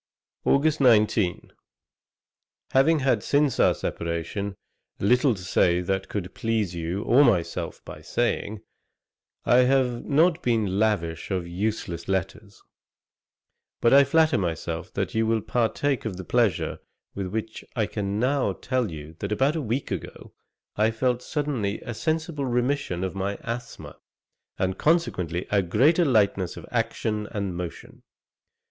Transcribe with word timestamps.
August 0.45 0.81
19. 0.81 1.51
'Having 2.71 2.99
had 3.01 3.21
since 3.21 3.59
our 3.59 3.75
separation, 3.75 4.55
little 4.99 5.35
to 5.35 5.43
say 5.43 5.79
that 5.79 6.09
could 6.09 6.33
please 6.33 6.73
you 6.73 7.03
or 7.03 7.23
myself 7.23 7.85
by 7.85 8.01
saying, 8.01 8.63
I 9.45 9.57
have 9.57 10.03
not 10.03 10.41
been 10.41 10.79
lavish 10.79 11.29
of 11.29 11.45
useless 11.47 12.07
letters; 12.07 12.63
but 13.79 13.93
I 13.93 14.03
flatter 14.03 14.39
myself 14.39 14.91
that 14.93 15.13
you 15.13 15.27
will 15.27 15.39
partake 15.39 16.03
of 16.05 16.17
the 16.17 16.25
pleasure 16.25 16.79
with 17.13 17.27
which 17.27 17.63
I 17.75 17.85
can 17.85 18.19
now 18.19 18.53
tell 18.53 18.89
you 18.89 19.13
that 19.19 19.31
about 19.31 19.55
a 19.55 19.61
week 19.61 19.91
ago, 19.91 20.33
I 20.75 20.89
felt 20.89 21.21
suddenly 21.21 21.79
a 21.81 21.93
sensible 21.93 22.45
remission 22.47 23.03
of 23.03 23.13
my 23.13 23.35
asthma, 23.43 23.99
and 24.57 24.79
consequently 24.79 25.45
a 25.51 25.61
greater 25.61 26.05
lightness 26.05 26.57
of 26.57 26.65
action 26.71 27.27
and 27.29 27.55
motion. 27.55 28.01